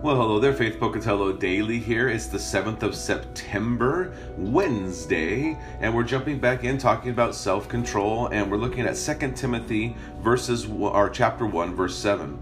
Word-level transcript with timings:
Well, 0.00 0.14
hello 0.14 0.38
there, 0.38 0.52
Faith 0.52 0.78
Pocatello 0.78 1.32
Daily 1.32 1.80
here. 1.80 2.08
It's 2.08 2.28
the 2.28 2.38
7th 2.38 2.84
of 2.84 2.94
September, 2.94 4.14
Wednesday, 4.36 5.58
and 5.80 5.92
we're 5.92 6.04
jumping 6.04 6.38
back 6.38 6.62
in 6.62 6.78
talking 6.78 7.10
about 7.10 7.34
self-control 7.34 8.28
and 8.28 8.48
we're 8.48 8.58
looking 8.58 8.86
at 8.86 8.94
2 8.94 9.32
Timothy 9.32 9.96
verses 10.20 10.70
or 10.70 11.10
chapter 11.10 11.46
1 11.46 11.74
verse 11.74 11.98
7. 11.98 12.38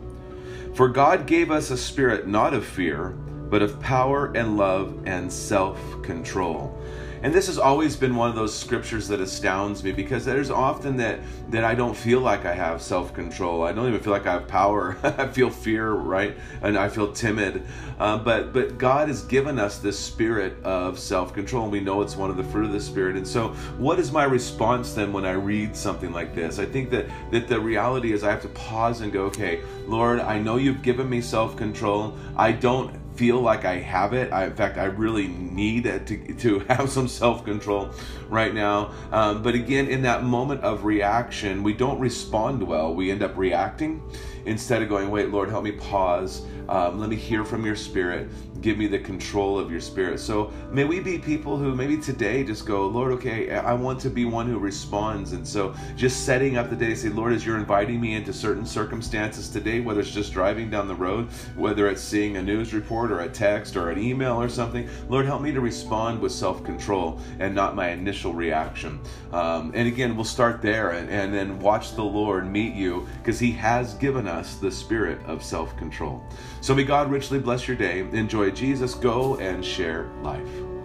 For 0.74 0.88
God 0.88 1.26
gave 1.26 1.50
us 1.50 1.70
a 1.70 1.78
spirit 1.78 2.28
not 2.28 2.52
of 2.52 2.62
fear, 2.66 3.16
but 3.50 3.62
of 3.62 3.80
power 3.80 4.32
and 4.34 4.56
love 4.56 5.02
and 5.06 5.32
self-control. 5.32 6.76
And 7.22 7.34
this 7.34 7.46
has 7.46 7.58
always 7.58 7.96
been 7.96 8.14
one 8.14 8.28
of 8.28 8.36
those 8.36 8.54
scriptures 8.54 9.08
that 9.08 9.20
astounds 9.20 9.82
me 9.82 9.90
because 9.90 10.24
there's 10.24 10.50
often 10.50 10.96
that 10.98 11.20
that 11.50 11.64
I 11.64 11.74
don't 11.74 11.96
feel 11.96 12.20
like 12.20 12.44
I 12.44 12.52
have 12.52 12.82
self-control. 12.82 13.62
I 13.62 13.72
don't 13.72 13.88
even 13.88 14.00
feel 14.00 14.12
like 14.12 14.26
I 14.26 14.32
have 14.34 14.46
power. 14.46 14.96
I 15.02 15.26
feel 15.26 15.48
fear, 15.48 15.92
right? 15.92 16.36
And 16.62 16.76
I 16.76 16.88
feel 16.88 17.12
timid. 17.12 17.64
Um, 17.98 18.22
but 18.22 18.52
but 18.52 18.76
God 18.76 19.08
has 19.08 19.22
given 19.22 19.58
us 19.58 19.78
this 19.78 19.98
spirit 19.98 20.62
of 20.62 20.98
self-control, 20.98 21.64
and 21.64 21.72
we 21.72 21.80
know 21.80 22.02
it's 22.02 22.16
one 22.16 22.30
of 22.30 22.36
the 22.36 22.44
fruit 22.44 22.66
of 22.66 22.72
the 22.72 22.80
spirit. 22.80 23.16
And 23.16 23.26
so, 23.26 23.48
what 23.78 23.98
is 23.98 24.12
my 24.12 24.24
response 24.24 24.92
then 24.92 25.12
when 25.12 25.24
I 25.24 25.32
read 25.32 25.74
something 25.74 26.12
like 26.12 26.34
this? 26.34 26.58
I 26.58 26.66
think 26.66 26.90
that 26.90 27.06
that 27.32 27.48
the 27.48 27.58
reality 27.58 28.12
is 28.12 28.24
I 28.24 28.30
have 28.30 28.42
to 28.42 28.48
pause 28.48 29.00
and 29.00 29.12
go, 29.12 29.22
okay, 29.24 29.62
Lord, 29.86 30.20
I 30.20 30.38
know 30.38 30.56
you've 30.56 30.82
given 30.82 31.08
me 31.08 31.20
self-control. 31.20 32.16
I 32.36 32.52
don't 32.52 33.05
feel 33.16 33.40
like 33.40 33.64
I 33.64 33.78
have 33.78 34.12
it. 34.12 34.32
I, 34.32 34.44
in 34.44 34.54
fact, 34.54 34.78
I 34.78 34.84
really 34.84 35.28
need 35.28 35.84
to, 35.84 36.34
to 36.34 36.58
have 36.68 36.90
some 36.90 37.08
self 37.08 37.44
control 37.44 37.90
right 38.28 38.54
now. 38.54 38.92
Um, 39.10 39.42
but 39.42 39.54
again, 39.54 39.88
in 39.88 40.02
that 40.02 40.22
moment 40.22 40.62
of 40.62 40.84
reaction, 40.84 41.62
we 41.62 41.72
don't 41.72 41.98
respond 41.98 42.62
well. 42.62 42.94
We 42.94 43.10
end 43.10 43.22
up 43.22 43.36
reacting 43.36 44.02
instead 44.44 44.82
of 44.82 44.88
going, 44.88 45.10
wait, 45.10 45.30
Lord, 45.30 45.48
help 45.48 45.64
me 45.64 45.72
pause. 45.72 46.42
Um, 46.68 46.98
let 46.98 47.08
me 47.08 47.16
hear 47.16 47.44
from 47.44 47.64
your 47.64 47.76
spirit. 47.76 48.28
Give 48.66 48.78
me 48.78 48.88
the 48.88 48.98
control 48.98 49.60
of 49.60 49.70
your 49.70 49.80
spirit. 49.80 50.18
So 50.18 50.50
may 50.72 50.82
we 50.82 50.98
be 50.98 51.18
people 51.18 51.56
who 51.56 51.72
maybe 51.76 51.96
today 51.96 52.42
just 52.42 52.66
go, 52.66 52.88
Lord, 52.88 53.12
okay, 53.12 53.48
I 53.52 53.72
want 53.72 54.00
to 54.00 54.10
be 54.10 54.24
one 54.24 54.48
who 54.48 54.58
responds. 54.58 55.34
And 55.34 55.46
so 55.46 55.72
just 55.94 56.26
setting 56.26 56.56
up 56.56 56.68
the 56.68 56.74
day, 56.74 56.96
say, 56.96 57.10
Lord, 57.10 57.32
as 57.32 57.46
you're 57.46 57.58
inviting 57.58 58.00
me 58.00 58.14
into 58.14 58.32
certain 58.32 58.66
circumstances 58.66 59.48
today, 59.48 59.78
whether 59.78 60.00
it's 60.00 60.10
just 60.10 60.32
driving 60.32 60.68
down 60.68 60.88
the 60.88 60.96
road, 60.96 61.28
whether 61.54 61.86
it's 61.86 62.02
seeing 62.02 62.38
a 62.38 62.42
news 62.42 62.74
report 62.74 63.12
or 63.12 63.20
a 63.20 63.28
text 63.28 63.76
or 63.76 63.90
an 63.90 64.00
email 64.00 64.34
or 64.34 64.48
something, 64.48 64.88
Lord, 65.08 65.26
help 65.26 65.42
me 65.42 65.52
to 65.52 65.60
respond 65.60 66.20
with 66.20 66.32
self 66.32 66.64
control 66.64 67.20
and 67.38 67.54
not 67.54 67.76
my 67.76 67.90
initial 67.90 68.34
reaction. 68.34 68.98
Um, 69.32 69.70
and 69.76 69.86
again, 69.86 70.16
we'll 70.16 70.24
start 70.24 70.60
there 70.60 70.90
and, 70.90 71.08
and 71.08 71.32
then 71.32 71.60
watch 71.60 71.94
the 71.94 72.02
Lord 72.02 72.50
meet 72.50 72.74
you 72.74 73.06
because 73.18 73.38
He 73.38 73.52
has 73.52 73.94
given 73.94 74.26
us 74.26 74.56
the 74.56 74.72
spirit 74.72 75.24
of 75.24 75.44
self 75.44 75.76
control. 75.76 76.20
So 76.60 76.74
may 76.74 76.82
God 76.82 77.12
richly 77.12 77.38
bless 77.38 77.68
your 77.68 77.76
day. 77.76 78.00
Enjoy 78.00 78.50
Jesus. 78.56 78.94
Go 78.94 79.36
and 79.36 79.64
share 79.64 80.10
life. 80.22 80.75